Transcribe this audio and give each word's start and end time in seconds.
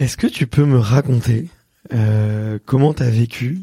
Est-ce 0.00 0.16
que 0.16 0.26
tu 0.26 0.46
peux 0.48 0.64
me 0.64 0.78
raconter 0.78 1.48
euh, 1.92 2.58
comment 2.64 2.92
t'as 2.94 3.10
vécu 3.10 3.58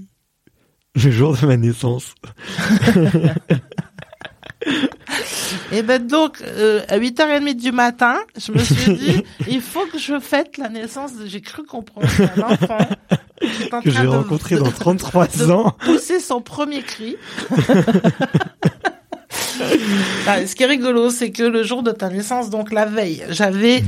le 0.95 1.11
jour 1.11 1.35
de 1.35 1.45
ma 1.45 1.57
naissance? 1.57 2.13
Et 5.71 5.81
ben 5.81 6.05
donc, 6.05 6.41
euh, 6.41 6.81
à 6.89 6.97
8h30 6.97 7.55
du 7.55 7.71
matin, 7.71 8.17
je 8.37 8.51
me 8.51 8.57
suis 8.59 8.93
dit, 8.95 9.23
il 9.49 9.61
faut 9.61 9.85
que 9.85 9.97
je 9.99 10.19
fête 10.19 10.57
la 10.57 10.69
naissance. 10.69 11.15
de- 11.15 11.25
J'ai 11.25 11.41
cru 11.41 11.63
comprendre 11.63 12.07
un 12.37 12.41
enfant 12.41 12.77
que 13.83 13.89
j'ai 13.91 14.05
rencontré 14.07 14.55
de- 14.59 14.61
dans 14.61 14.71
33 14.71 15.27
de 15.27 15.51
ans 15.51 15.71
pousser 15.85 16.19
son 16.19 16.41
premier 16.41 16.81
cri. 16.83 17.15
Ah, 20.27 20.45
ce 20.45 20.55
qui 20.55 20.63
est 20.63 20.67
rigolo, 20.67 21.09
c'est 21.09 21.31
que 21.31 21.43
le 21.43 21.63
jour 21.63 21.83
de 21.83 21.91
ta 21.91 22.09
naissance, 22.09 22.49
donc 22.49 22.71
la 22.71 22.85
veille, 22.85 23.23
j'avais 23.29 23.83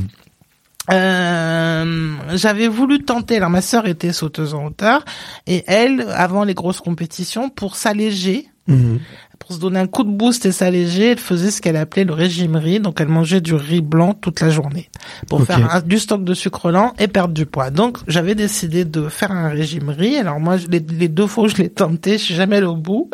euh, 0.91 2.13
j'avais 2.35 2.67
voulu 2.67 2.99
tenter. 3.03 3.37
Alors 3.37 3.49
ma 3.49 3.61
sœur 3.61 3.87
était 3.87 4.13
sauteuse 4.13 4.53
en 4.53 4.65
hauteur 4.67 5.03
et 5.47 5.63
elle, 5.67 6.05
avant 6.15 6.43
les 6.43 6.53
grosses 6.53 6.81
compétitions, 6.81 7.49
pour 7.49 7.75
s'alléger, 7.75 8.47
Mhm. 8.67 8.99
pour 9.39 9.53
se 9.55 9.59
donner 9.59 9.79
un 9.79 9.87
coup 9.87 10.03
de 10.03 10.11
boost 10.11 10.45
et 10.45 10.51
s'alléger, 10.51 11.11
elle 11.13 11.17
faisait 11.17 11.49
ce 11.49 11.59
qu'elle 11.59 11.75
appelait 11.75 12.03
le 12.03 12.13
régime 12.13 12.55
riz. 12.55 12.79
Donc 12.79 13.01
elle 13.01 13.07
mangeait 13.07 13.41
du 13.41 13.55
riz 13.55 13.81
blanc 13.81 14.13
toute 14.13 14.41
la 14.41 14.51
journée 14.51 14.89
pour 15.27 15.43
faire 15.43 15.73
un- 15.73 15.81
du 15.81 15.97
stock 15.97 16.23
de 16.23 16.35
sucre 16.35 16.69
lent 16.69 16.93
et 16.99 17.07
perdre 17.07 17.33
du 17.33 17.47
poids. 17.47 17.71
Donc 17.71 17.97
j'avais 18.07 18.35
décidé 18.35 18.85
de 18.85 19.09
faire 19.09 19.31
un 19.31 19.49
régime 19.49 19.89
riz. 19.89 20.17
Alors 20.17 20.39
moi, 20.39 20.57
les, 20.69 20.79
les 20.81 21.07
deux 21.07 21.25
fois 21.25 21.47
je 21.47 21.55
l'ai 21.55 21.69
tenté, 21.69 22.19
je 22.19 22.23
suis 22.25 22.35
jamais 22.35 22.57
allée 22.57 22.67
au 22.67 22.75
bout. 22.75 23.09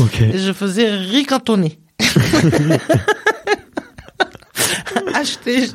Ok. 0.00 0.22
Et 0.22 0.38
je 0.38 0.52
faisais 0.52 0.90
riz 0.90 1.24
cantonné. 1.24 1.78
Acheté 5.14 5.66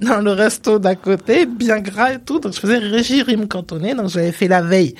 dans 0.00 0.20
le 0.20 0.32
resto 0.32 0.78
d'à 0.78 0.94
côté, 0.94 1.46
bien 1.46 1.80
gras 1.80 2.14
et 2.14 2.18
tout. 2.18 2.38
Donc 2.40 2.54
je 2.54 2.60
faisais 2.60 2.78
régime 2.78 3.48
cantonné. 3.48 3.94
Donc 3.94 4.08
j'avais 4.08 4.32
fait 4.32 4.48
la 4.48 4.62
veille. 4.62 4.94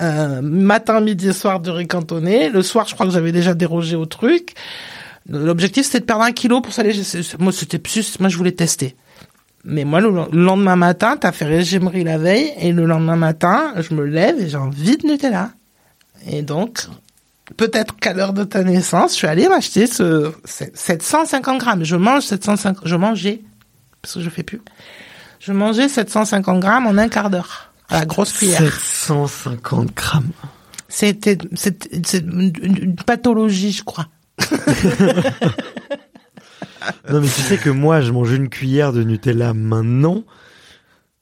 Euh, 0.00 0.40
matin, 0.42 1.00
midi 1.00 1.32
soir 1.32 1.60
de 1.60 1.70
riz 1.70 1.88
cantonné. 1.88 2.50
Le 2.50 2.62
soir, 2.62 2.86
je 2.86 2.94
crois 2.94 3.06
que 3.06 3.12
j'avais 3.12 3.32
déjà 3.32 3.54
dérogé 3.54 3.96
au 3.96 4.06
truc. 4.06 4.54
L'objectif, 5.28 5.84
c'était 5.84 6.00
de 6.00 6.04
perdre 6.04 6.22
un 6.22 6.32
kilo 6.32 6.60
pour 6.60 6.72
s'aller. 6.72 6.92
Moi, 7.38 7.52
c'était 7.52 7.78
plus, 7.78 8.18
moi, 8.20 8.28
je 8.28 8.36
voulais 8.36 8.52
tester. 8.52 8.96
Mais 9.64 9.84
moi, 9.84 10.00
le 10.00 10.10
le 10.10 10.42
lendemain 10.42 10.76
matin, 10.76 11.16
t'as 11.16 11.32
fait 11.32 11.44
régime 11.44 11.88
riz 11.88 12.04
la 12.04 12.16
veille, 12.16 12.52
et 12.58 12.72
le 12.72 12.86
lendemain 12.86 13.16
matin, 13.16 13.74
je 13.76 13.92
me 13.92 14.04
lève 14.04 14.40
et 14.40 14.48
j'ai 14.48 14.56
envie 14.56 14.96
de 14.96 15.06
Nutella. 15.06 15.50
Et 16.30 16.42
donc, 16.42 16.86
peut-être 17.56 17.96
qu'à 17.96 18.12
l'heure 18.12 18.32
de 18.32 18.44
ta 18.44 18.62
naissance, 18.62 19.12
je 19.12 19.16
suis 19.16 19.26
allée 19.26 19.48
m'acheter 19.48 19.86
ce, 19.86 20.32
ce- 20.44 20.64
750 20.74 21.58
grammes. 21.58 21.84
Je 21.84 21.96
mange 21.96 22.24
750, 22.24 22.86
je 22.86 22.96
mangeais, 22.96 23.42
parce 24.02 24.14
que 24.14 24.20
je 24.20 24.30
fais 24.30 24.42
plus. 24.42 24.60
Je 25.40 25.52
mangeais 25.52 25.88
750 25.88 26.60
grammes 26.60 26.86
en 26.86 26.96
un 26.98 27.08
quart 27.08 27.30
d'heure. 27.30 27.72
À 27.88 28.00
la 28.00 28.06
grosse 28.06 28.32
cuillère. 28.32 28.60
750 28.60 29.94
grammes. 29.94 30.30
C'était, 30.88 31.38
c'est, 31.54 31.84
une 32.18 32.96
pathologie, 32.96 33.72
je 33.72 33.84
crois. 33.84 34.06
Non, 37.10 37.20
mais 37.20 37.26
tu 37.26 37.40
sais 37.42 37.58
que 37.58 37.70
moi, 37.70 38.00
je 38.00 38.12
mange 38.12 38.32
une 38.32 38.48
cuillère 38.48 38.92
de 38.92 39.02
Nutella 39.02 39.52
maintenant. 39.52 40.24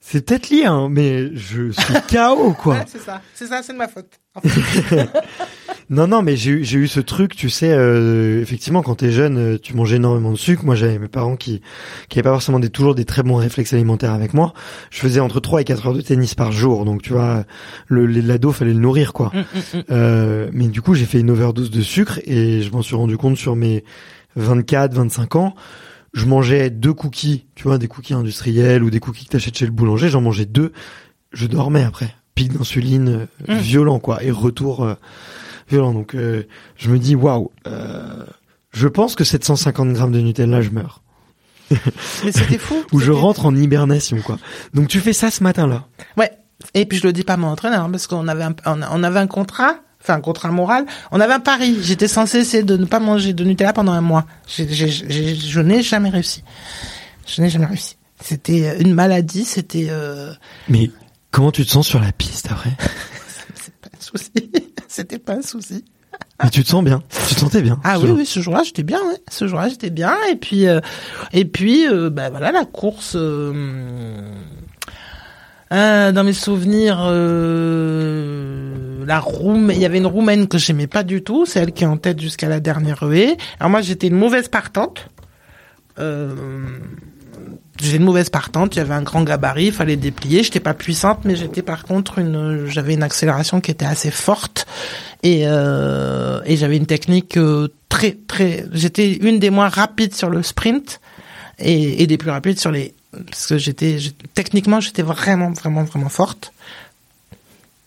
C'est 0.01 0.25
peut-être 0.25 0.51
lié, 0.51 0.65
hein, 0.67 0.89
mais 0.91 1.35
je 1.35 1.71
suis 1.71 1.95
KO, 2.09 2.53
quoi. 2.53 2.75
Ouais, 2.77 2.85
c'est 2.87 3.01
ça. 3.01 3.21
C'est 3.35 3.47
ça, 3.47 3.63
c'est 3.63 3.73
de 3.73 3.79
ma 3.79 3.89
faute. 3.89 4.13
En 4.35 4.41
fait. 4.43 5.09
Non, 5.89 6.09
non, 6.09 6.23
mais 6.23 6.37
j'ai 6.37 6.51
eu, 6.51 6.65
j'ai 6.65 6.79
eu 6.79 6.89
ce 6.89 6.99
truc, 6.99 7.37
tu 7.37 7.49
sais, 7.49 7.71
euh, 7.71 8.43
effectivement, 8.43 8.83
quand 8.83 8.97
t'es 8.97 9.13
jeune, 9.13 9.39
euh, 9.39 9.59
tu 9.61 9.75
manges 9.75 9.93
énormément 9.93 10.33
de 10.33 10.37
sucre. 10.37 10.65
Moi, 10.65 10.75
j'avais 10.75 10.99
mes 10.99 11.07
parents 11.07 11.37
qui, 11.37 11.61
qui 12.09 12.19
avaient 12.19 12.25
pas 12.25 12.33
forcément 12.33 12.59
des, 12.59 12.71
toujours 12.71 12.97
des 12.97 13.05
très 13.05 13.23
bons 13.23 13.37
réflexes 13.37 13.73
alimentaires 13.73 14.13
avec 14.13 14.35
moi. 14.35 14.53
Je 14.91 14.99
faisais 14.99 15.21
entre 15.21 15.39
3 15.39 15.61
et 15.61 15.65
4 15.65 15.87
heures 15.87 15.95
de 15.95 16.01
tennis 16.01 16.35
par 16.35 16.51
jour. 16.51 16.85
Donc, 16.85 17.03
tu 17.03 17.13
vois, 17.13 17.45
le, 17.87 18.07
l'ado, 18.07 18.51
fallait 18.51 18.73
le 18.73 18.81
nourrir, 18.81 19.13
quoi. 19.13 19.31
Mm, 19.33 19.39
mm, 19.39 19.79
mm. 19.79 19.83
Euh, 19.93 20.51
mais 20.53 20.67
du 20.67 20.83
coup, 20.83 20.95
j'ai 20.95 21.07
fait 21.07 21.21
une 21.21 21.31
overdose 21.31 21.71
de 21.71 21.83
sucre 21.83 22.19
et 22.25 22.63
je 22.63 22.73
m'en 22.73 22.83
suis 22.83 22.97
rendu 22.97 23.17
compte 23.17 23.37
sur 23.37 23.55
mes 23.55 23.85
24, 24.35 24.93
25 24.93 25.37
ans. 25.37 25.55
Je 26.15 26.25
mangeais 26.25 26.71
deux 26.71 26.95
cookies, 26.95 27.47
tu 27.55 27.65
vois, 27.65 27.79
des 27.79 27.89
cookies 27.89 28.15
industriels 28.15 28.83
ou 28.83 28.91
des 28.91 29.01
cookies 29.01 29.27
que 29.27 29.31
t'achètes 29.31 29.57
chez 29.57 29.67
le 29.67 29.73
boulanger. 29.73 30.09
J'en 30.09 30.21
mangeais 30.21 30.47
deux. 30.47 30.73
Je 31.33 31.47
dormais 31.47 31.85
après. 31.85 32.13
Pic 32.35 32.53
d'insuline 32.53 33.29
euh, 33.49 33.55
violent, 33.55 34.01
quoi. 34.01 34.23
Et 34.25 34.31
retour 34.31 34.85
euh, 34.85 34.95
violent. 35.69 35.93
Donc, 35.93 36.15
euh, 36.15 36.45
je 36.77 36.91
me 36.91 36.99
dis, 36.99 37.15
waouh, 37.15 37.51
euh, 37.67 38.25
je 38.73 38.89
pense 38.89 39.15
que 39.15 39.25
750 39.25 39.93
grammes 39.93 40.13
de 40.13 40.21
Nutella, 40.21 40.61
je 40.61 40.71
meurs. 40.71 41.03
Mais 41.71 42.33
c'était 42.33 42.59
fou. 42.59 42.77
Ou 42.93 43.01
je 43.01 43.11
rentre 43.13 43.47
en 43.47 43.55
hibernation, 43.55 44.19
quoi. 44.21 44.39
Donc, 44.75 44.89
tu 44.89 45.01
fais 45.01 45.13
ça 45.13 45.31
ce 45.31 45.43
matin-là. 45.43 45.87
Ouais. 46.17 46.31
Et 46.75 46.87
puis 46.87 46.97
je 46.99 47.05
le 47.07 47.13
dis 47.13 47.23
pas 47.23 47.35
à 47.35 47.37
mon 47.37 47.49
entraîneur 47.49 47.85
hein, 47.85 47.91
parce 47.91 48.07
qu'on 48.07 48.27
avait 48.29 48.45
un, 48.45 48.55
on 48.65 49.03
avait 49.03 49.19
un 49.19 49.27
contrat, 49.27 49.75
enfin 50.01 50.15
un 50.15 50.21
contrat 50.23 50.51
moral. 50.51 50.87
On 51.13 51.21
avait 51.21 51.35
un 51.35 51.41
pari. 51.41 51.77
J'étais 51.83 52.09
censé 52.09 52.39
essayer 52.39 52.63
de 52.63 52.79
ne 52.79 52.87
pas 52.87 52.99
manger 52.99 53.35
de 53.35 53.45
Nutella 53.45 53.75
pendant 53.75 53.93
un 53.93 54.01
mois. 54.01 54.25
J'ai- 54.47 54.67
j'ai- 54.73 54.89
j'ai- 54.89 55.35
je 55.37 55.61
n'ai 55.61 55.83
jamais 55.83 56.09
réussi. 56.09 56.43
Je 57.27 57.43
n'ai 57.43 57.51
jamais 57.51 57.67
réussi. 57.67 57.97
C'était 58.23 58.69
euh, 58.69 58.79
une 58.81 58.95
maladie. 58.95 59.45
C'était 59.45 59.89
euh, 59.91 60.33
Mais 60.71 60.91
comment 61.31 61.53
tu 61.53 61.65
te 61.67 61.71
sens 61.71 61.87
sur 61.87 62.01
la 62.01 62.11
piste 62.13 62.49
après 62.51 62.75
c'est 63.55 63.75
pas 63.75 63.91
un 63.95 64.01
souci. 64.01 64.31
C'était 64.89 65.16
pas 65.27 65.35
un 65.35 65.43
souci. 65.43 65.85
Mais 66.43 66.49
tu 66.51 66.65
te 66.65 66.69
sens 66.69 66.83
bien. 66.83 67.03
Tu 67.29 67.35
te 67.35 67.41
sentais 67.41 67.61
bien. 67.63 67.79
Ah 67.85 67.99
oui, 67.99 68.11
oui, 68.11 68.25
ce 68.27 68.41
jour-là, 68.41 68.63
j'étais 68.65 68.83
bien. 68.83 69.01
Ouais. 69.01 69.19
Ce 69.31 69.47
jour-là, 69.49 69.69
j'étais 69.69 69.91
bien. 69.91 70.15
Et 70.31 70.37
puis, 70.37 70.67
euh, 70.67 70.81
et 71.33 71.45
puis, 71.45 71.87
euh, 71.89 72.09
bah 72.11 72.31
voilà, 72.31 72.53
la 72.53 72.65
course. 72.65 73.17
euh, 73.17 74.23
dans 75.71 76.25
mes 76.25 76.33
souvenirs, 76.33 76.99
la 79.07 79.21
Roum, 79.21 79.71
il 79.71 79.79
y 79.79 79.85
avait 79.85 79.99
une 79.99 80.07
roumaine 80.07 80.49
que 80.49 80.59
j'aimais 80.59 80.87
pas 80.87 81.03
du 81.03 81.23
tout. 81.23 81.45
C'est 81.47 81.61
elle 81.61 81.73
qui 81.73 81.85
est 81.85 81.89
en 81.89 81.97
tête 81.99 82.21
jusqu'à 82.21 82.49
la 82.49 82.61
dernière 82.61 83.01
ruée. 83.01 83.37
Alors 83.61 83.71
moi, 83.71 83.81
j'étais 83.83 84.07
une 84.09 84.17
mauvaise 84.17 84.49
partante. 84.49 85.09
Euh, 85.99 86.35
j'étais 87.79 87.97
une 87.97 88.05
mauvaise 88.05 88.31
partante. 88.31 88.75
Il 88.75 88.79
y 88.79 88.83
avait 88.83 88.95
un 88.95 89.03
grand 89.03 89.23
gabarit, 89.23 89.67
il 89.67 89.73
fallait 89.73 89.97
déplier. 89.97 90.43
J'étais 90.43 90.61
pas 90.61 90.75
puissante, 90.75 91.21
mais 91.25 91.37
j'étais 91.37 91.63
par 91.63 91.85
contre 91.85 92.19
une, 92.19 92.67
j'avais 92.67 92.95
une 92.95 93.03
accélération 93.03 93.61
qui 93.61 93.71
était 93.71 93.85
assez 93.85 94.11
forte 94.11 94.67
et 95.23 95.43
euh, 95.47 96.41
et 96.45 96.57
j'avais 96.57 96.77
une 96.77 96.87
technique 96.87 97.37
euh, 97.37 97.69
très 97.89 98.17
très. 98.27 98.65
J'étais 98.73 99.13
une 99.13 99.39
des 99.39 99.51
moins 99.51 99.69
rapides 99.69 100.15
sur 100.15 100.31
le 100.31 100.43
sprint 100.43 101.01
et, 101.59 102.03
et 102.03 102.07
des 102.07 102.19
plus 102.19 102.31
rapides 102.31 102.59
sur 102.59 102.71
les 102.71 102.95
parce 103.13 103.47
que 103.47 103.59
j'étais 103.59 103.99
techniquement 104.35 104.81
j'étais 104.81 105.03
vraiment 105.03 105.51
vraiment 105.51 105.85
vraiment 105.85 106.09
forte. 106.09 106.53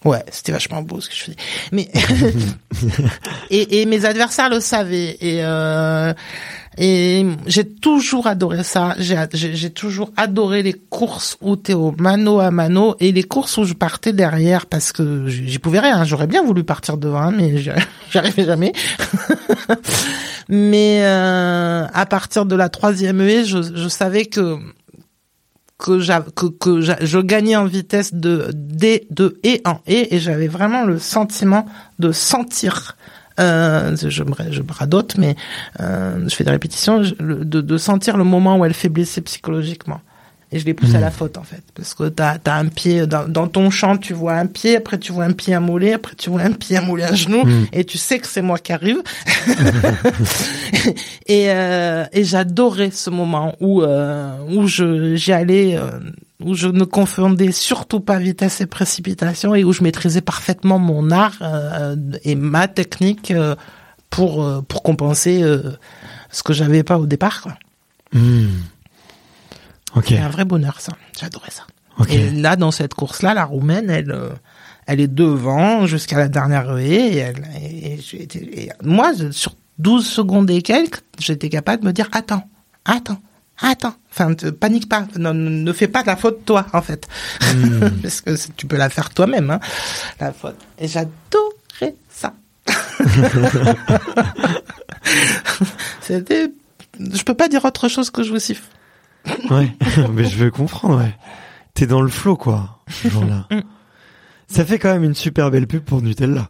Ouais, 0.06 0.24
c'était 0.32 0.54
vachement 0.54 0.82
beau 0.82 1.02
ce 1.02 1.10
que 1.10 1.16
je 1.16 1.24
faisais. 1.24 1.38
Mais 1.72 1.90
et, 3.50 3.82
et 3.82 3.86
mes 3.86 4.06
adversaires 4.06 4.50
le 4.50 4.60
savaient 4.60 5.18
et 5.20 5.44
euh, 5.44 6.14
et 6.82 7.26
j'ai 7.46 7.66
toujours 7.66 8.26
adoré 8.26 8.64
ça. 8.64 8.96
J'ai 8.98 9.70
toujours 9.70 10.12
adoré 10.16 10.64
les 10.64 10.72
courses 10.72 11.38
où 11.42 11.58
t'es 11.58 11.74
au 11.74 11.92
mano 11.92 12.40
à 12.40 12.52
mano 12.52 12.96
et 13.02 13.12
les 13.12 13.24
courses 13.24 13.58
où 13.58 13.66
je 13.66 13.74
partais 13.74 14.14
derrière 14.14 14.66
parce 14.66 14.94
que 14.94 15.28
j'y 15.28 15.60
pouvais 15.60 15.82
rien. 15.82 16.06
J'aurais 16.06 16.26
bien 16.26 16.42
voulu 16.42 16.64
partir 16.64 16.96
devant, 16.96 17.20
hein, 17.20 17.32
mais 17.36 17.58
j'y 17.58 17.70
j'y 18.12 18.18
arrivais 18.18 18.46
jamais. 18.46 18.72
mais 20.50 21.02
euh, 21.04 21.86
à 21.94 22.06
partir 22.06 22.46
de 22.46 22.56
la 22.56 22.70
troisième 22.70 23.20
haie, 23.20 23.44
je, 23.44 23.62
je 23.62 23.88
savais 23.90 24.26
que 24.26 24.58
que, 25.78 26.00
que, 26.32 26.46
que 26.46 26.82
je 26.82 27.20
gagnais 27.20 27.58
en 27.58 27.66
vitesse 27.66 28.14
de 28.14 28.52
D 28.54 29.06
de 29.10 29.38
et 29.44 29.62
en 29.66 29.82
et 29.86 30.16
et 30.16 30.20
j'avais 30.20 30.48
vraiment 30.48 30.86
le 30.86 30.98
sentiment 30.98 31.66
de 32.00 32.14
sentir 32.14 32.96
euh, 33.40 33.96
je 33.96 34.24
me 34.24 34.34
je 34.52 34.62
bradote 34.62 35.16
mais 35.18 35.36
euh, 35.80 36.28
je 36.28 36.36
fais 36.36 36.44
des 36.44 36.52
répétitions 36.52 37.04
je- 37.04 37.16
le- 37.20 37.46
de, 37.46 37.62
de 37.62 37.78
sentir 37.78 38.18
le 38.18 38.24
moment 38.24 38.58
où 38.58 38.66
elle 38.66 38.74
faiblissait 38.74 39.22
psychologiquement 39.22 40.02
Et 40.52 40.58
je 40.60 40.66
l'ai 40.66 40.74
poussé 40.74 40.96
à 40.96 40.98
Mhm. 40.98 41.04
la 41.10 41.12
faute 41.12 41.38
en 41.38 41.44
fait, 41.44 41.62
parce 41.76 41.94
que 41.94 42.10
t'as 42.10 42.38
as 42.44 42.56
un 42.58 42.70
pied 42.80 43.06
dans, 43.06 43.28
dans 43.38 43.48
ton 43.48 43.70
champ, 43.70 43.98
tu 43.98 44.14
vois 44.16 44.34
un 44.34 44.48
pied, 44.48 44.78
après 44.78 44.98
tu 44.98 45.12
vois 45.14 45.26
un 45.26 45.32
pied 45.42 45.54
un 45.54 45.60
mollet, 45.60 45.94
après 45.94 46.16
tu 46.16 46.32
vois 46.32 46.42
un 46.42 46.54
pied 46.54 46.76
un 46.76 46.82
mollet 46.90 47.04
un 47.04 47.14
genou, 47.24 47.44
Mhm. 47.46 47.68
et 47.72 47.84
tu 47.86 47.98
sais 48.00 48.18
que 48.18 48.26
c'est 48.34 48.42
moi 48.42 48.58
qui 48.58 48.72
arrive. 48.74 48.98
et 51.28 51.46
euh, 51.52 52.06
et 52.14 52.24
j'adorais 52.24 52.92
ce 52.92 53.10
moment 53.10 53.56
où 53.60 53.82
euh, 53.84 54.38
où 54.50 54.68
je 54.68 55.16
j'y 55.16 55.32
allais, 55.34 55.78
euh, 55.78 56.00
où 56.44 56.54
je 56.54 56.68
ne 56.68 56.84
confondais 56.86 57.52
surtout 57.52 58.00
pas 58.00 58.18
vitesse 58.18 58.62
et 58.62 58.66
précipitation, 58.66 59.56
et 59.56 59.64
où 59.64 59.74
je 59.74 59.84
maîtrisais 59.84 60.22
parfaitement 60.22 60.80
mon 60.80 61.12
art 61.12 61.38
euh, 61.42 61.96
et 62.24 62.36
ma 62.36 62.68
technique 62.68 63.32
euh, 63.32 63.56
pour 64.10 64.44
euh, 64.44 64.62
pour 64.62 64.82
compenser 64.84 65.44
ce 66.32 66.44
que 66.44 66.54
j'avais 66.54 66.84
pas 66.84 66.98
au 66.98 67.06
départ. 67.06 67.42
Quoi. 67.42 67.56
Hmm. 68.14 68.48
C'est 70.06 70.20
un 70.20 70.30
vrai 70.30 70.46
bonheur, 70.46 70.80
ça. 70.80 70.94
J'adorais 71.20 71.52
ça. 71.52 71.64
Et 72.10 72.30
là, 72.30 72.56
dans 72.56 72.72
cette 72.72 72.94
course-là, 72.94 73.34
la 73.34 73.44
roumaine, 73.44 73.90
elle, 73.90 74.16
elle 74.88 75.02
est 75.02 75.14
devant 75.14 75.86
jusqu'à 75.86 76.18
la 76.18 76.30
dernière 76.30 76.78
haie. 76.78 76.86
Et, 76.86 77.18
elle, 77.18 77.44
et, 77.62 78.00
j'ai 78.02 78.24
été- 78.24 78.64
et 78.64 78.72
moi, 78.84 79.12
sur 79.32 79.56
12 79.80 80.08
secondes 80.08 80.50
et 80.50 80.62
quelques, 80.62 81.02
j'étais 81.20 81.50
capable 81.50 81.82
de 81.84 81.88
me 81.88 81.94
dire, 81.94 82.08
attends, 82.14 82.48
attends, 82.86 83.20
attends. 83.62 83.96
Enfin, 84.12 84.30
ne 84.30 84.50
panique 84.52 84.90
pas. 84.90 85.06
Ne, 85.18 85.32
ne 85.32 85.74
fais 85.74 85.88
pas 85.88 86.02
de 86.02 86.08
la 86.08 86.16
faute 86.16 86.46
toi, 86.46 86.66
en 86.74 86.82
fait. 86.82 87.08
Hmm. 87.54 87.90
Parce 88.02 88.22
que 88.22 88.36
tu 88.56 88.66
peux 88.66 88.78
la 88.78 88.90
faire 88.90 89.10
toi-même, 89.12 89.52
hein, 89.52 89.60
la 90.20 90.34
faute. 90.34 90.58
Et 90.78 90.88
j'adorais 90.88 91.96
ça. 92.10 92.34
C'était, 96.02 96.52
je 97.00 97.24
peux 97.24 97.34
pas 97.34 97.48
dire 97.48 97.66
autre 97.66 97.88
chose 97.88 98.10
que 98.10 98.24
je 98.24 98.32
vous 98.32 98.40
siffle. 98.40 98.64
Ouais, 99.50 99.72
mais 100.14 100.26
je 100.26 100.38
veux 100.38 100.52
comprendre, 100.52 100.98
ouais. 100.98 101.16
T'es 101.74 101.88
dans 101.88 102.02
le 102.02 102.10
flow, 102.10 102.36
quoi, 102.36 102.80
ce 102.90 103.10
jour-là. 103.10 103.48
Mm. 103.52 103.62
Ça 104.48 104.66
fait 104.66 104.80
quand 104.80 104.92
même 104.92 105.04
une 105.04 105.16
super 105.16 105.52
belle 105.52 105.68
pub 105.68 105.84
pour 105.84 106.02
Nutella. 106.02 106.50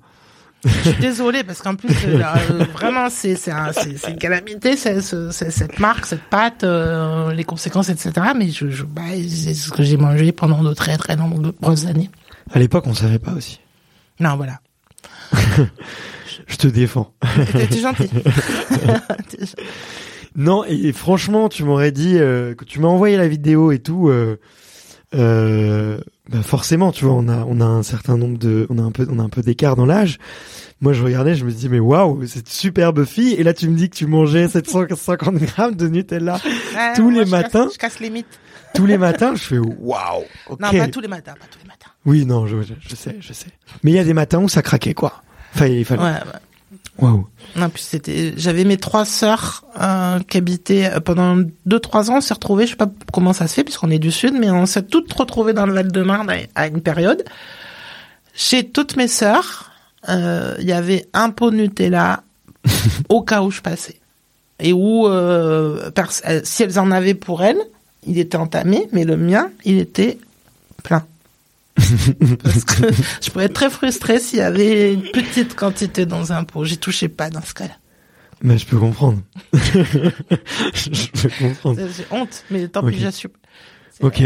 Je 0.66 0.90
suis 0.90 1.00
désolée 1.00 1.44
parce 1.46 1.62
qu'en 1.62 1.76
plus 1.76 1.90
euh, 2.06 2.22
euh, 2.52 2.66
vraiment 2.74 3.10
c'est 3.10 3.36
c'est 3.36 3.52
un- 3.52 3.72
c'est 3.72 3.98
c'est 3.98 4.12
une 4.12 4.18
calamité 4.18 4.76
cette 4.76 5.80
marque 5.80 6.06
cette 6.06 6.24
pâte 6.24 6.64
euh, 6.66 7.32
les 7.32 7.46
conséquences 7.46 7.88
etc 7.90 8.12
mais 8.36 8.50
je, 8.50 8.70
je 8.70 8.84
bah, 8.84 9.04
c'est 9.30 9.54
ce 9.54 9.72
que 9.72 9.84
j'ai 9.84 9.96
mangé 9.96 10.32
pendant 10.34 10.62
de 10.64 10.74
très 10.74 10.98
très 10.98 11.16
nombreuses 11.16 11.86
années 11.88 12.10
À 12.52 12.60
l'époque, 12.60 12.88
on 12.88 12.94
savait 12.94 13.20
pas 13.20 13.32
aussi. 13.32 13.62
non 14.20 14.36
voilà 14.36 14.60
Je 16.48 16.56
te 16.58 16.68
défends. 16.68 17.14
t'es 17.54 17.80
gentil 17.80 17.82
gentil. 17.82 18.10
Non, 20.36 20.64
et, 20.68 20.76
et 20.90 20.94
franchement, 20.94 21.50
tu 21.50 21.64
m'aurais 21.64 21.92
dit 21.92 22.18
euh, 22.18 22.54
que 22.54 22.64
tu 22.64 22.80
m'as 22.80 22.88
envoyé 22.88 23.18
la 23.18 23.28
vidéo 23.28 23.72
et 23.72 23.80
tout. 23.80 24.10
Euh, 24.10 24.38
bah 26.30 26.44
forcément, 26.44 26.92
tu 26.92 27.06
vois, 27.06 27.14
on 27.16 27.28
a 27.28 27.44
on 27.48 27.60
a 27.60 27.66
un 27.66 27.84
certain 27.84 28.18
nombre 28.18 28.38
de, 28.38 28.68
on 28.70 28.78
a 28.78 28.82
un 28.82 28.92
peu 28.92 29.08
on 29.10 29.20
a 29.20 29.24
un 29.24 29.30
peu 29.30 29.42
d'écart 29.42 29.76
dans 29.76 29.86
l'âge. 29.86 30.20
Moi, 30.82 30.94
je 30.94 31.04
regardais, 31.04 31.36
je 31.36 31.44
me 31.44 31.52
dis 31.52 31.68
mais 31.68 31.80
waouh, 31.80 32.26
cette 32.28 32.48
superbe 32.50 33.04
fille. 33.04 33.34
Et 33.34 33.44
là, 33.44 33.54
tu 33.54 33.68
me 33.68 33.76
dis 33.76 33.90
que 33.90 33.96
tu 33.96 34.06
mangeais 34.06 34.48
750 34.50 35.36
grammes 35.36 35.76
de 35.76 35.88
Nutella 35.88 36.40
Ouais, 36.76 36.94
Tous 36.96 37.10
les 37.10 37.26
matins 37.26 37.66
casse, 37.66 37.74
je 37.74 37.80
casse 37.80 38.00
les 38.00 38.10
mythes 38.10 38.40
tous 38.76 38.86
les 38.86 38.98
matins. 38.98 39.34
Je 39.36 39.44
fais 39.44 39.58
waouh. 39.58 40.24
Non 40.60 40.72
pas 40.72 40.88
tous 40.88 41.02
les 41.02 41.08
matins 41.08 41.34
pas 41.34 41.48
tous 41.52 41.60
les 41.60 41.68
matins 41.68 41.90
Oui, 42.06 42.26
non, 42.26 42.46
je, 42.46 42.62
je, 42.62 42.74
je 42.80 42.96
sais, 42.96 43.18
je 43.20 43.34
sais. 43.34 43.50
Mais 43.84 43.92
il 43.92 43.96
y 43.96 44.00
a 44.00 44.04
des 44.04 44.14
matins 44.14 44.40
où 44.40 44.48
ça 44.48 44.62
craquait, 44.62 44.94
quoi. 44.94 45.24
Enfin, 45.56 45.66
il 45.66 45.84
fallait. 45.84 46.04
ouais. 46.04 46.14
Waouh. 47.02 47.28
Non, 47.56 47.70
puis 47.70 47.82
c'était, 47.82 48.34
j'avais 48.38 48.64
mes 48.64 48.78
trois 48.78 49.06
sœurs 49.06 49.64
euh, 49.82 50.20
qui 50.28 50.38
habitaient 50.38 50.92
euh, 50.92 51.00
pendant 51.00 51.38
deux 51.66 51.80
trois 51.80 52.12
ans. 52.12 52.18
On 52.18 52.22
s'est 52.22 52.34
retrouvés, 52.34 52.66
je 52.66 52.72
sais 52.72 52.78
pas 52.78 52.90
comment 53.12 53.34
ça 53.34 53.48
se 53.48 53.54
fait 53.54 53.64
puisqu'on 53.64 53.90
est 53.90 54.00
du 54.00 54.12
sud, 54.12 54.34
mais 54.34 54.52
on 54.52 54.66
s'est 54.66 54.84
toutes 54.84 55.12
retrouvées 55.14 55.54
dans 55.54 55.66
le 55.66 55.74
Val-de-Marne 55.74 56.30
à, 56.30 56.36
à 56.56 56.68
une 56.68 56.82
période. 56.82 57.24
Chez 58.34 58.68
toutes 58.70 58.96
mes 58.96 59.08
sœurs, 59.08 59.72
euh, 60.08 60.56
il 60.60 60.66
y 60.66 60.72
avait 60.72 61.08
un 61.14 61.30
pot 61.30 61.52
de 61.52 61.58
Nutella 61.58 62.24
au 63.10 63.22
cas 63.22 63.42
où 63.42 63.52
je 63.52 63.62
passais 63.62 64.00
et 64.60 64.74
où 64.74 65.08
euh, 65.08 65.90
euh, 65.98 66.42
si 66.44 66.64
elles 66.64 66.80
en 66.80 66.92
avaient 66.92 67.14
pour 67.14 67.44
elles, 67.44 67.60
il 68.06 68.18
était 68.20 68.38
entamé, 68.38 68.88
mais 68.92 69.06
le 69.06 69.18
mien, 69.18 69.50
il 69.66 69.80
était 69.80 70.18
plein. 70.84 71.06
Parce 72.44 72.66
que 72.66 72.88
je 73.22 73.30
pouvais 73.30 73.46
être 73.46 73.54
très 73.54 73.70
frustrée 73.70 74.20
s'il 74.20 74.40
y 74.40 74.42
avait 74.42 74.94
une 74.94 75.04
petite 75.04 75.56
quantité 75.56 76.06
dans 76.06 76.34
un 76.34 76.44
pot. 76.44 76.64
J'y 76.66 76.78
touchais 76.78 77.10
pas 77.10 77.30
dans 77.30 77.42
ce 77.42 77.54
cas-là. 77.54 77.76
Mais 78.42 78.58
je 78.58 78.66
peux 78.66 78.78
comprendre. 78.78 79.20
je 79.54 81.12
peux 81.12 81.30
comprendre. 81.40 81.82
J'ai 81.96 82.06
honte, 82.12 82.44
mais 82.50 82.68
tant 82.68 82.84
pis, 82.84 83.00
j'assume. 83.00 83.32
Ok. 84.02 84.24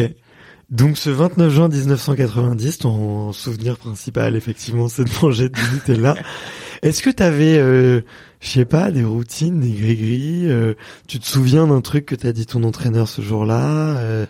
Donc 0.69 0.97
ce 0.97 1.09
29 1.09 1.53
juin 1.53 1.67
1990, 1.67 2.79
ton 2.79 3.31
souvenir 3.31 3.77
principal, 3.77 4.35
effectivement, 4.35 4.87
c'est 4.87 5.03
de 5.03 5.11
manger 5.21 5.49
du 5.49 5.61
Nutella. 5.73 6.15
Est-ce 6.81 7.01
que 7.01 7.09
t'avais, 7.09 7.57
euh, 7.57 8.01
je 8.41 8.49
sais 8.49 8.65
pas, 8.65 8.91
des 8.91 9.03
routines, 9.03 9.59
des 9.59 9.71
gris-gris 9.71 10.49
euh, 10.49 10.73
Tu 11.07 11.19
te 11.19 11.25
souviens 11.25 11.67
d'un 11.67 11.81
truc 11.81 12.05
que 12.05 12.15
t'as 12.15 12.31
dit 12.31 12.45
ton 12.45 12.63
entraîneur 12.63 13.07
ce 13.07 13.21
jour-là 13.21 13.97
euh, 13.99 14.25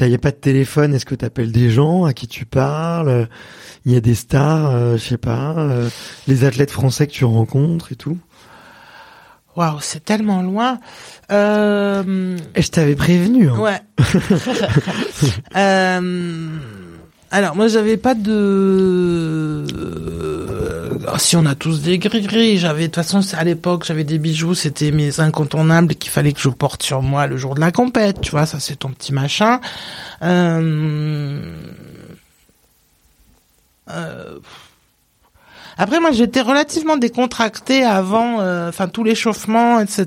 T'as 0.00 0.06
y 0.06 0.14
a 0.14 0.18
pas 0.18 0.30
de 0.30 0.36
téléphone 0.36 0.94
Est-ce 0.94 1.04
que 1.04 1.14
t'appelles 1.14 1.52
des 1.52 1.68
gens 1.68 2.06
à 2.06 2.14
qui 2.14 2.26
tu 2.26 2.46
parles? 2.46 3.28
Il 3.84 3.92
y 3.92 3.96
a 3.96 4.00
des 4.00 4.14
stars, 4.14 4.70
euh, 4.74 4.96
je 4.96 5.02
sais 5.02 5.18
pas, 5.18 5.54
euh, 5.58 5.90
les 6.26 6.44
athlètes 6.44 6.70
français 6.70 7.06
que 7.06 7.12
tu 7.12 7.26
rencontres 7.26 7.92
et 7.92 7.96
tout? 7.96 8.16
Waouh, 9.56 9.76
c'est 9.82 10.02
tellement 10.02 10.40
loin. 10.40 10.78
Euh, 11.30 12.38
Et 12.54 12.62
je 12.62 12.70
t'avais 12.70 12.94
prévenu. 12.94 13.50
Hein. 13.50 13.58
ouais. 13.58 13.80
Euh, 15.56 16.48
alors 17.30 17.54
moi 17.56 17.68
j'avais 17.68 17.96
pas 17.96 18.14
de. 18.14 19.64
euh, 19.74 21.18
si 21.18 21.36
on 21.36 21.46
a 21.46 21.54
tous 21.54 21.82
des 21.82 21.98
gris-gris, 21.98 22.58
j'avais 22.58 22.82
de 22.82 22.86
toute 22.86 22.96
façon 22.96 23.22
c'est 23.22 23.36
à 23.36 23.44
l'époque 23.44 23.84
j'avais 23.84 24.04
des 24.04 24.18
bijoux, 24.18 24.54
c'était 24.54 24.90
mes 24.90 25.20
incontournables 25.20 25.94
qu'il 25.94 26.10
fallait 26.10 26.32
que 26.32 26.40
je 26.40 26.48
porte 26.48 26.82
sur 26.82 27.02
moi 27.02 27.26
le 27.26 27.36
jour 27.36 27.54
de 27.54 27.60
la 27.60 27.72
compète, 27.72 28.20
tu 28.20 28.32
vois, 28.32 28.46
ça 28.46 28.58
c'est 28.60 28.76
ton 28.76 28.90
petit 28.90 29.12
machin. 29.12 29.60
Euh, 30.22 31.54
euh, 33.90 34.38
Après, 35.82 35.98
moi, 35.98 36.12
j'étais 36.12 36.42
relativement 36.42 36.98
décontractée 36.98 37.84
avant, 37.84 38.40
euh, 38.40 38.68
enfin 38.68 38.86
tout 38.86 39.02
l'échauffement, 39.02 39.80
etc. 39.80 40.06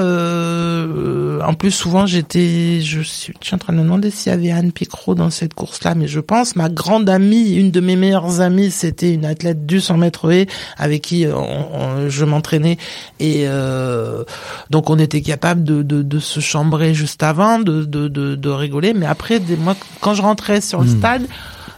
Euh, 0.00 1.40
en 1.42 1.54
plus, 1.54 1.70
souvent, 1.70 2.06
j'étais, 2.06 2.80
je 2.80 3.00
suis, 3.02 3.32
je 3.40 3.46
suis 3.46 3.54
en 3.54 3.58
train 3.58 3.72
de 3.72 3.78
me 3.78 3.84
demander 3.84 4.10
s'il 4.10 4.30
y 4.30 4.34
avait 4.34 4.50
Anne 4.50 4.72
Picrot 4.72 5.14
dans 5.14 5.30
cette 5.30 5.54
course-là, 5.54 5.94
mais 5.94 6.08
je 6.08 6.20
pense 6.20 6.56
ma 6.56 6.68
grande 6.68 7.08
amie, 7.08 7.52
une 7.54 7.70
de 7.70 7.80
mes 7.80 7.94
meilleures 7.96 8.40
amies, 8.40 8.70
c'était 8.70 9.12
une 9.14 9.24
athlète 9.24 9.64
du 9.64 9.80
100 9.80 9.96
mètres 9.96 10.30
haies 10.32 10.46
avec 10.76 11.02
qui 11.02 11.24
euh, 11.26 11.36
on- 11.36 11.68
on- 12.04 12.08
je 12.08 12.24
m'entraînais 12.24 12.76
et 13.20 13.44
euh, 13.46 14.24
donc 14.70 14.90
on 14.90 14.98
était 14.98 15.20
capable 15.22 15.62
de, 15.64 15.82
de, 15.82 16.02
de 16.02 16.18
se 16.18 16.40
chambrer 16.40 16.94
juste 16.94 17.22
avant, 17.22 17.58
de, 17.60 17.84
de, 17.84 18.08
de, 18.08 18.34
de 18.34 18.48
rigoler, 18.50 18.92
mais 18.92 19.06
après, 19.06 19.38
des, 19.38 19.56
moi, 19.56 19.76
quand 20.00 20.14
je 20.14 20.22
rentrais 20.22 20.60
sur 20.60 20.80
le 20.80 20.86
Hmm. 20.86 20.98
stade. 20.98 21.22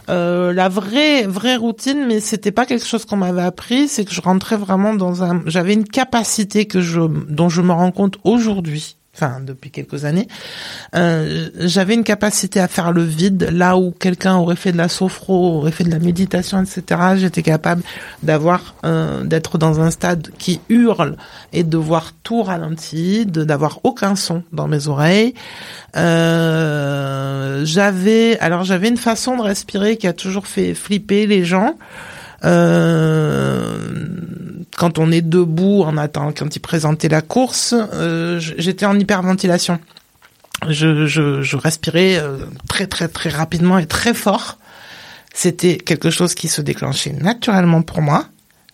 Euh, 0.07 0.53
la 0.53 0.69
vraie 0.69 1.23
vraie 1.25 1.55
routine 1.55 2.05
mais 2.05 2.19
c'était 2.19 2.51
pas 2.51 2.67
quelque 2.67 2.85
chose 2.85 3.05
qu'on 3.05 3.17
m'avait 3.17 3.41
appris 3.41 3.87
c'est 3.87 4.05
que 4.05 4.13
je 4.13 4.21
rentrais 4.21 4.55
vraiment 4.55 4.93
dans 4.93 5.23
un 5.23 5.41
j'avais 5.47 5.73
une 5.73 5.87
capacité 5.87 6.67
que 6.67 6.79
je 6.79 7.01
dont 7.01 7.49
je 7.49 7.61
me 7.63 7.71
rends 7.71 7.91
compte 7.91 8.17
aujourd'hui 8.23 8.97
enfin 9.15 9.39
depuis 9.39 9.71
quelques 9.71 10.05
années. 10.05 10.27
Euh, 10.95 11.49
j'avais 11.59 11.93
une 11.93 12.03
capacité 12.03 12.59
à 12.59 12.67
faire 12.67 12.91
le 12.91 13.03
vide 13.03 13.49
là 13.51 13.77
où 13.77 13.91
quelqu'un 13.91 14.35
aurait 14.35 14.55
fait 14.55 14.71
de 14.71 14.77
la 14.77 14.89
sophro 14.89 15.57
aurait 15.57 15.71
fait 15.71 15.83
de 15.83 15.91
la 15.91 15.99
méditation 15.99 16.61
etc 16.61 17.01
j'étais 17.15 17.41
capable 17.41 17.81
d'avoir 18.23 18.75
euh, 18.85 19.23
d'être 19.23 19.57
dans 19.57 19.79
un 19.79 19.91
stade 19.91 20.29
qui 20.37 20.59
hurle 20.69 21.15
et 21.53 21.63
de 21.63 21.77
voir 21.77 22.11
tout 22.23 22.43
ralenti 22.43 23.25
de 23.25 23.43
d'avoir 23.43 23.79
aucun 23.83 24.15
son 24.15 24.43
dans 24.51 24.67
mes 24.67 24.87
oreilles. 24.87 25.33
Euh, 25.95 27.63
j'avais 27.65 28.37
alors 28.39 28.63
j'avais 28.63 28.89
une 28.89 28.97
façon 28.97 29.37
de 29.37 29.41
respirer 29.41 29.97
qui 29.97 30.07
a 30.07 30.13
toujours 30.13 30.47
fait 30.47 30.73
flipper 30.73 31.27
les 31.27 31.45
gens. 31.45 31.75
Euh, 32.43 33.77
quand 34.77 34.99
on 34.99 35.11
est 35.11 35.21
debout 35.21 35.83
en 35.83 35.97
attendant 35.97 36.31
quand 36.31 36.55
ils 36.55 36.59
présentaient 36.59 37.09
la 37.09 37.21
course, 37.21 37.73
euh, 37.93 38.39
j'étais 38.39 38.85
en 38.85 38.97
hyperventilation. 38.99 39.79
Je, 40.69 41.05
je, 41.05 41.41
je 41.41 41.57
respirais 41.57 42.17
euh, 42.17 42.37
très 42.67 42.87
très 42.87 43.07
très 43.07 43.29
rapidement 43.29 43.77
et 43.77 43.85
très 43.85 44.13
fort. 44.13 44.57
C'était 45.33 45.77
quelque 45.77 46.09
chose 46.09 46.33
qui 46.33 46.47
se 46.47 46.61
déclenchait 46.61 47.11
naturellement 47.11 47.81
pour 47.81 48.01
moi. 48.01 48.25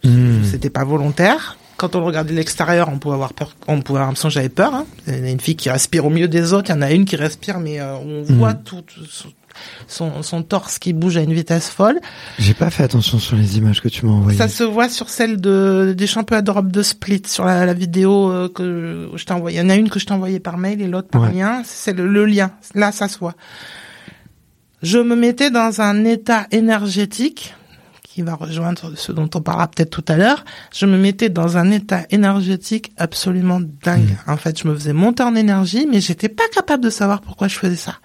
Hmm. 0.04 0.44
C'était 0.44 0.70
pas 0.70 0.84
volontaire. 0.84 1.58
Quand 1.78 1.96
on 1.96 2.04
regardait 2.06 2.34
l'extérieur, 2.36 2.90
on 2.90 3.00
pouvait 3.00 3.16
avoir 3.16 3.34
peur, 3.34 3.56
on 3.68 3.82
pouvait 3.82 3.98
avoir 3.98 4.08
l'impression 4.10 4.30
que 4.30 4.36
j'avais 4.36 4.50
peur. 4.50 4.76
Hein. 4.76 4.86
Il 5.08 5.20
y 5.26 5.28
a 5.28 5.32
une 5.32 5.40
fille 5.40 5.56
qui 5.56 5.72
respire 5.72 6.06
au 6.06 6.12
milieu 6.12 6.28
des 6.28 6.54
autres, 6.54 6.70
il 6.70 6.76
y 6.76 6.78
en 6.78 6.84
a 6.84 6.92
une 6.92 7.06
qui 7.06 7.16
respire, 7.16 7.60
mais 7.60 7.80
euh, 7.80 7.96
on 7.96 8.22
voit 8.22 8.54
Mhm. 8.54 8.64
tout, 8.64 8.82
tout- 8.82 9.30
son, 9.88 10.24
son 10.24 10.44
torse 10.44 10.80
qui 10.80 10.94
bouge 10.94 11.18
à 11.18 11.22
une 11.22 11.34
vitesse 11.34 11.70
folle. 11.70 12.00
J'ai 12.40 12.54
pas 12.54 12.70
fait 12.70 12.84
attention 12.84 13.20
sur 13.20 13.36
les 13.36 13.58
images 13.58 13.82
que 13.82 13.88
tu 13.88 14.06
m'as 14.06 14.12
envoyées. 14.14 14.38
Ça 14.38 14.48
se 14.48 14.64
voit 14.64 14.90
sur 14.90 15.10
celle 15.10 15.40
de 15.40 15.94
des 15.98 16.08
championnats 16.08 16.42
d'Europe 16.42 16.72
de 16.72 16.82
split 16.84 17.24
sur 17.28 17.46
la, 17.46 17.66
la 17.66 17.74
vidéo 17.74 18.32
euh, 18.32 18.50
que 18.50 19.10
je 19.16 19.24
t'ai 19.26 19.34
envoyée. 19.34 19.58
Il 19.60 19.62
y 19.62 19.66
en 19.66 19.70
a 19.70 19.76
une 19.76 19.90
que 19.90 20.00
je 20.00 20.06
t'ai 20.06 20.14
envoyée 20.14 20.40
par 20.40 20.58
mail 20.58 20.82
et 20.82 20.88
l'autre 20.88 21.08
par 21.10 21.22
Ouais. 21.24 21.34
lien. 21.34 21.62
C'est 21.66 21.94
le, 21.94 22.08
le 22.08 22.26
lien. 22.26 22.52
Là, 22.76 22.92
ça 22.92 23.08
se 23.08 23.18
voit. 23.20 23.36
Je 24.82 24.98
me 24.98 25.16
mettais 25.16 25.52
dans 25.52 25.82
un 25.82 26.06
état 26.06 26.48
énergétique 26.52 27.54
qui 28.04 28.24
va 28.24 28.34
rejoindre 28.34 28.92
ce 28.98 29.12
dont 29.14 29.30
on 29.36 29.42
parlera 29.42 29.70
peut-être 29.70 29.90
tout 29.92 30.04
à 30.10 30.18
l'heure. 30.18 30.44
Je 30.74 30.86
me 30.86 30.98
mettais 30.98 31.30
dans 31.30 31.56
un 31.58 31.72
état 31.72 32.02
énergétique 32.10 32.92
absolument 32.98 33.62
dingue. 33.62 34.18
En 34.28 34.36
fait, 34.36 34.60
je 34.62 34.68
me 34.68 34.74
faisais 34.76 34.92
monter 34.92 35.24
en 35.24 35.34
énergie, 35.36 35.88
mais 35.90 36.02
j'étais 36.02 36.28
pas 36.28 36.44
capable 36.54 36.84
de 36.84 36.90
savoir 36.90 37.22
pourquoi 37.22 37.48
je 37.48 37.56
faisais 37.58 37.78
ça. 37.78 37.96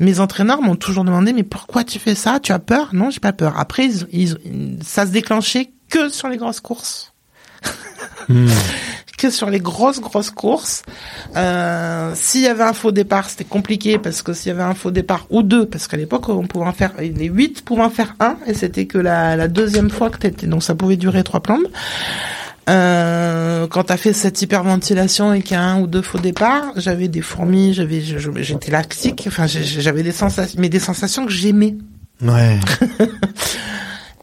Mes 0.00 0.20
entraîneurs 0.20 0.62
m'ont 0.62 0.76
toujours 0.76 1.04
demandé 1.04 1.32
mais 1.32 1.42
pourquoi 1.42 1.84
tu 1.84 1.98
fais 1.98 2.14
ça? 2.14 2.38
Tu 2.40 2.52
as 2.52 2.58
peur? 2.58 2.90
Non, 2.92 3.10
j'ai 3.10 3.20
pas 3.20 3.32
peur. 3.32 3.58
Après, 3.58 3.86
ils, 3.86 4.06
ils- 4.12 4.78
ça 4.84 5.06
se 5.06 5.10
déclenchait 5.10 5.70
que 5.90 6.08
sur 6.08 6.28
les 6.28 6.36
grosses 6.36 6.60
courses 6.60 7.12
Hmm. 8.28 8.46
que 9.18 9.30
sur 9.30 9.50
les 9.50 9.58
grosses 9.58 10.00
grosses 10.00 10.30
courses. 10.30 10.82
Euh, 11.36 12.12
s'il 12.14 12.42
y 12.42 12.46
avait 12.46 12.62
un 12.62 12.72
faux 12.72 12.92
départ, 12.92 13.28
c'était 13.30 13.44
compliqué 13.44 13.98
parce 13.98 14.22
que 14.22 14.32
s'il 14.32 14.48
y 14.48 14.54
avait 14.54 14.62
un 14.62 14.74
faux 14.74 14.92
départ 14.92 15.26
ou 15.30 15.42
deux, 15.42 15.66
parce 15.66 15.88
qu'à 15.88 15.96
l'époque 15.96 16.28
on 16.28 16.46
pouvait 16.46 16.66
en 16.66 16.72
faire 16.72 16.92
les 17.00 17.26
huit 17.26 17.64
pouvaient 17.64 17.82
en 17.82 17.90
faire 17.90 18.14
un 18.20 18.36
et 18.46 18.54
c'était 18.54 18.86
que 18.86 18.98
la, 18.98 19.34
la 19.34 19.48
deuxième 19.48 19.90
fois 19.90 20.10
que 20.10 20.18
t'étais 20.18 20.46
donc 20.46 20.62
ça 20.62 20.74
pouvait 20.76 20.96
durer 20.96 21.24
trois 21.24 21.40
plombes. 21.40 21.66
Euh, 22.68 23.66
quand 23.68 23.84
t'as 23.84 23.96
fait 23.96 24.12
cette 24.12 24.40
hyperventilation 24.42 25.32
et 25.32 25.42
qu'il 25.42 25.52
y 25.52 25.56
a 25.56 25.62
un 25.62 25.80
ou 25.80 25.86
deux 25.86 26.02
faux 26.02 26.18
départs, 26.18 26.72
j'avais 26.76 27.08
des 27.08 27.22
fourmis, 27.22 27.72
j'avais, 27.72 28.00
j'étais 28.00 28.70
lactique, 28.70 29.24
enfin 29.26 29.46
j'avais 29.46 30.02
des 30.02 30.12
sensations, 30.12 30.58
mais 30.60 30.68
des 30.68 30.80
sensations 30.80 31.24
que 31.24 31.32
j'aimais. 31.32 31.76
Ouais. 32.22 32.58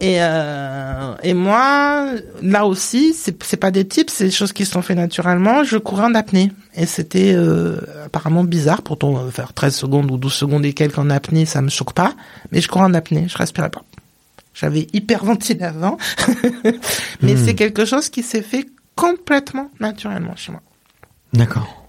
Et, 0.02 0.18
euh, 0.20 1.16
et 1.24 1.34
moi, 1.34 2.12
là 2.42 2.66
aussi, 2.66 3.14
c'est 3.14 3.42
c'est 3.44 3.58
pas 3.58 3.72
des 3.72 3.88
types, 3.88 4.10
c'est 4.10 4.26
des 4.26 4.32
choses 4.32 4.52
qui 4.52 4.66
se 4.66 4.74
sont 4.74 4.82
fait 4.82 4.96
naturellement. 4.96 5.64
Je 5.64 5.78
courais 5.78 6.04
en 6.04 6.14
apnée. 6.16 6.52
Et 6.76 6.86
c'était 6.86 7.34
euh, 7.34 7.80
apparemment 8.06 8.44
bizarre. 8.44 8.82
Pourtant, 8.82 9.18
euh, 9.18 9.32
faire 9.32 9.54
13 9.54 9.74
secondes 9.74 10.12
ou 10.12 10.18
12 10.18 10.34
secondes 10.34 10.66
et 10.66 10.74
quelques 10.74 10.98
en 10.98 11.10
apnée, 11.10 11.46
ça 11.46 11.62
me 11.62 11.70
choque 11.70 11.94
pas. 11.94 12.14
Mais 12.52 12.60
je 12.60 12.68
courais 12.68 12.84
en 12.84 12.94
apnée, 12.94 13.28
je 13.30 13.38
respirais 13.38 13.70
pas. 13.70 13.84
J'avais 14.56 14.88
hyperventilé 14.94 15.62
avant. 15.64 15.98
Mais 17.22 17.34
Hmm. 17.36 17.46
c'est 17.46 17.54
quelque 17.56 17.86
chose 17.86 18.10
qui 18.10 18.24
s'est 18.24 18.42
fait 18.42 18.66
complètement 18.96 19.70
naturellement 19.80 20.36
chez 20.36 20.52
moi. 20.54 20.62
D'accord. 21.34 21.84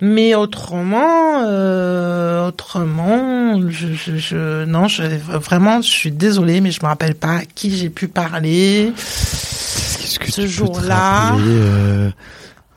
Mais 0.00 0.34
autrement, 0.34 1.42
euh, 1.44 2.48
autrement, 2.48 3.60
je, 3.70 3.88
je, 3.94 4.16
je- 4.16 4.64
non, 4.64 4.88
je, 4.88 5.02
vraiment, 5.04 5.80
je 5.80 5.88
suis 5.90 6.10
désolée, 6.10 6.60
mais 6.60 6.72
je 6.72 6.80
me 6.82 6.86
rappelle 6.88 7.14
pas 7.14 7.36
à 7.36 7.44
qui 7.44 7.76
j'ai 7.76 7.88
pu 7.90 8.08
parler. 8.08 8.92
Que 8.96 10.32
Ce 10.32 10.46
jour-là- 10.46 11.36
euh, 11.36 12.10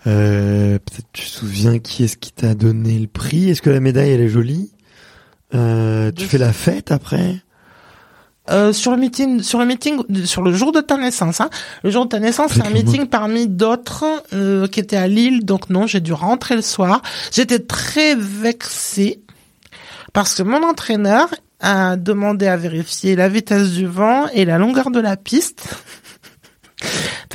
euh, 0.07 0.77
Peut-être 0.77 1.07
tu 1.13 1.23
te 1.25 1.29
souviens 1.29 1.79
qui 1.79 2.03
est-ce 2.03 2.17
qui 2.17 2.31
t'a 2.31 2.53
donné 2.53 2.99
le 2.99 3.07
prix? 3.07 3.49
Est-ce 3.49 3.61
que 3.61 3.69
la 3.71 3.79
médaille 3.79 4.11
elle 4.11 4.21
est 4.21 4.29
jolie? 4.29 4.71
Tu 5.51 6.25
fais 6.27 6.37
la 6.37 6.53
fête 6.53 6.91
après? 6.91 7.37
Euh, 8.49 8.73
sur 8.73 8.91
le 8.91 8.97
meeting, 8.97 9.41
sur 9.41 9.57
le 9.59 9.65
meeting, 9.65 10.25
sur 10.25 10.43
le 10.43 10.53
jour 10.53 10.71
de 10.71 10.79
ta 10.79 10.97
naissance, 10.97 11.41
hein. 11.41 11.49
Le 11.83 11.89
jour 11.89 12.05
de 12.05 12.09
ta 12.09 12.19
naissance, 12.19 12.51
c'est 12.53 12.65
un 12.65 12.69
meeting 12.69 13.07
parmi 13.07 13.47
d'autres 13.47 14.05
euh, 14.33 14.67
qui 14.67 14.79
était 14.79 14.97
à 14.97 15.07
Lille, 15.07 15.45
donc 15.45 15.71
non, 15.71 15.87
j'ai 15.87 15.99
dû 15.99 16.13
rentrer 16.13 16.55
le 16.55 16.61
soir. 16.61 17.01
J'étais 17.31 17.59
très 17.59 18.13
vexée 18.15 19.19
parce 20.13 20.35
que 20.35 20.43
mon 20.43 20.63
entraîneur 20.63 21.33
a 21.59 21.95
demandé 21.95 22.45
à 22.45 22.55
vérifier 22.55 23.15
la 23.15 23.29
vitesse 23.29 23.71
du 23.71 23.87
vent 23.87 24.27
et 24.33 24.45
la 24.45 24.59
longueur 24.59 24.91
de 24.91 24.99
la 24.99 25.17
piste. 25.17 25.75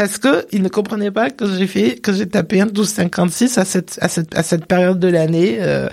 Parce 0.00 0.16
que 0.16 0.46
il 0.50 0.62
ne 0.62 0.70
comprenait 0.70 1.10
pas 1.10 1.28
que 1.28 1.44
j'ai 1.44 1.66
fait 1.66 1.96
que 1.96 2.14
j'ai 2.14 2.26
tapé 2.26 2.58
un 2.62 2.64
12,56 2.64 3.60
à 3.60 3.66
cette 3.66 3.98
à 4.00 4.08
cette 4.08 4.34
à 4.34 4.42
cette 4.42 4.64
période 4.64 4.98
de 4.98 5.08
l'année. 5.08 5.58
Euh, 5.60 5.90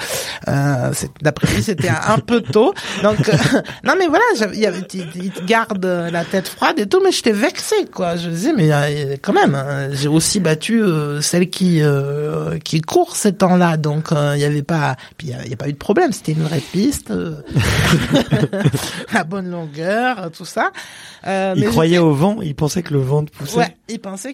euh, 0.48 0.94
D'après 1.22 1.54
lui, 1.54 1.62
c'était 1.62 1.90
un, 1.90 2.20
peu 2.20 2.40
tôt. 2.40 2.74
Donc 3.04 3.28
euh, 3.28 3.34
non, 3.84 3.96
mais 4.00 4.08
voilà, 4.08 4.24
il 4.54 4.60
y 4.62 4.66
avait 4.66 4.88
il, 4.94 5.32
te 5.32 5.44
garde 5.44 5.84
la 5.84 6.24
tête 6.24 6.48
froide 6.48 6.80
et 6.80 6.86
tout, 6.86 7.02
mais 7.04 7.12
j'étais 7.12 7.34
vexée 7.34 7.86
quoi. 7.94 8.16
Je 8.16 8.30
me 8.30 8.34
disais 8.34 8.54
mais 8.54 8.70
euh, 8.72 9.18
quand 9.22 9.34
même, 9.34 9.56
hein, 9.56 9.90
j'ai 9.92 10.08
aussi 10.08 10.40
battu 10.40 10.82
euh, 10.82 11.20
celle 11.20 11.50
qui 11.50 11.82
euh, 11.82 12.60
qui 12.60 12.80
court 12.80 13.14
ces 13.14 13.34
temps-là, 13.34 13.76
donc 13.76 14.12
il 14.12 14.40
y 14.40 14.46
avait 14.46 14.64
pas 14.64 14.96
puis 15.18 15.28
il 15.28 15.50
y 15.50 15.54
a, 15.54 15.58
pas 15.58 15.68
eu 15.68 15.74
de 15.74 15.78
problème. 15.78 16.14
C'était 16.14 16.32
une 16.32 16.44
vraie 16.44 16.62
piste, 16.62 17.12
euh, 17.12 17.42
la 19.14 19.26
bonne 19.26 19.50
longueur, 19.50 20.32
tout 20.32 20.46
ça. 20.46 20.72
Il 21.26 21.56
mais 21.58 21.66
croyait 21.66 21.98
au 21.98 22.14
vent, 22.14 22.38
il 22.42 22.56
pensait 22.56 22.84
que 22.84 22.94
le 22.94 23.02
vent 23.02 23.26
te 23.26 23.32
poussait. 23.32 23.58
Ouais, 23.58 23.78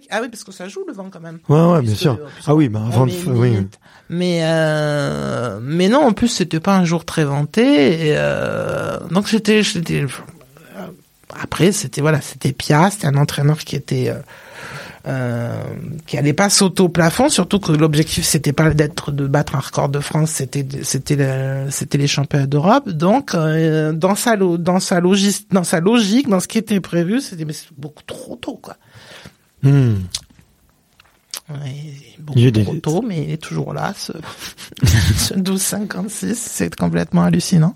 Ah 0.10 0.20
oui, 0.22 0.30
parce 0.30 0.44
que 0.44 0.52
ça 0.52 0.68
joue 0.68 0.84
le 0.88 0.94
vent 0.94 1.10
quand 1.12 1.20
même. 1.20 1.40
Ouais, 1.50 1.62
ouais, 1.62 1.82
bien 1.82 1.96
sûr. 1.96 2.18
Ah 2.48 2.56
oui, 2.56 2.70
bah 2.70 2.82
avant 2.88 3.06
de, 3.06 3.12
oui. 3.40 3.68
Mais 4.10 4.40
euh, 4.44 5.60
mais 5.62 5.90
non, 5.90 6.06
en 6.06 6.12
plus 6.14 6.28
c'était 6.28 6.60
pas 6.60 6.76
un 6.76 6.86
jour 6.86 7.06
très 7.06 7.24
vanté. 7.24 8.08
Et, 8.10 8.14
euh, 8.18 8.98
donc 9.12 9.28
j'étais 9.28 9.64
j'étais 9.64 10.06
après 11.40 11.72
c'était 11.72 12.02
voilà 12.02 12.22
c'était 12.22 12.52
Pia, 12.52 12.90
c'était 12.92 13.08
un 13.08 13.16
entraîneur 13.18 13.58
qui 13.60 13.76
était 13.76 14.10
euh, 14.10 14.20
euh, 15.08 15.62
qui 16.06 16.18
allait 16.18 16.34
pas 16.34 16.50
sauter 16.50 16.84
au 16.84 16.90
plafond, 16.90 17.28
surtout 17.28 17.60
que 17.60 17.72
l'objectif 17.72 18.24
c'était 18.24 18.54
pas 18.54 18.70
d'être 18.70 19.12
de 19.12 19.26
battre 19.28 19.56
un 19.56 19.60
record 19.60 19.90
de 19.90 20.00
France, 20.00 20.32
c'était 20.32 20.66
c'était 20.84 21.16
le- 21.16 21.72
c'était 21.72 21.98
les 21.98 22.08
championnats 22.08 22.46
d'Europe. 22.46 22.88
Donc 22.90 23.34
euh, 23.34 23.92
dans 23.94 24.16
sa 24.16 24.38
dans 24.38 24.80
sa 24.80 25.00
logique 25.00 25.48
dans 25.52 25.64
sa 25.64 25.80
logique 25.80 26.30
dans 26.30 26.40
ce 26.40 26.48
qui 26.48 26.58
était 26.60 26.80
prévu, 26.80 27.20
c'était 27.20 27.46
beaucoup 27.78 28.04
trop 28.06 28.36
tôt 28.36 28.60
quoi. 28.62 28.76
Ouais, 31.50 31.94
Il 32.36 32.52
des- 32.52 32.64
trop 32.64 32.76
tôt, 32.76 33.02
mais 33.02 33.24
il 33.24 33.32
est 33.32 33.38
toujours 33.42 33.74
là, 33.74 33.94
ce, 33.98 34.12
ce 35.18 35.34
12,56. 35.34 36.36
C'est 36.36 36.76
complètement 36.76 37.24
hallucinant. 37.24 37.76